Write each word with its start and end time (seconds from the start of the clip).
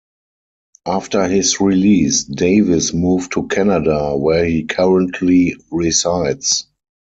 After 0.87 1.27
his 1.27 1.59
release, 1.61 2.23
Davis 2.23 2.91
moved 2.91 3.33
to 3.33 3.47
Canada, 3.47 4.17
where 4.17 4.45
he 4.45 4.63
currently 4.63 5.55
resides. 5.69 6.65